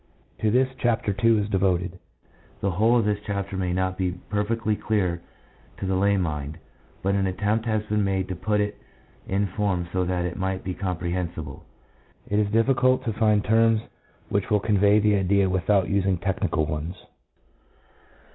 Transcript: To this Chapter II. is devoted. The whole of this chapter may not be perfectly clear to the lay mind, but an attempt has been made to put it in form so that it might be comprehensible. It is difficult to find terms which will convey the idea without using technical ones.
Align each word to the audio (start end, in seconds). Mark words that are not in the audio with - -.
To 0.39 0.49
this 0.49 0.67
Chapter 0.79 1.15
II. 1.23 1.37
is 1.41 1.47
devoted. 1.49 1.99
The 2.59 2.71
whole 2.71 2.97
of 2.97 3.05
this 3.05 3.19
chapter 3.23 3.55
may 3.55 3.71
not 3.71 3.99
be 3.99 4.13
perfectly 4.31 4.75
clear 4.75 5.21
to 5.77 5.85
the 5.85 5.93
lay 5.93 6.17
mind, 6.17 6.57
but 7.03 7.13
an 7.13 7.27
attempt 7.27 7.67
has 7.67 7.83
been 7.83 8.03
made 8.03 8.27
to 8.29 8.35
put 8.35 8.59
it 8.61 8.81
in 9.27 9.45
form 9.45 9.87
so 9.93 10.03
that 10.05 10.25
it 10.25 10.37
might 10.37 10.63
be 10.63 10.73
comprehensible. 10.73 11.65
It 12.27 12.39
is 12.39 12.49
difficult 12.51 13.05
to 13.05 13.13
find 13.13 13.43
terms 13.43 13.83
which 14.29 14.49
will 14.49 14.59
convey 14.59 14.97
the 14.97 15.13
idea 15.17 15.47
without 15.47 15.87
using 15.87 16.17
technical 16.17 16.65
ones. 16.65 16.95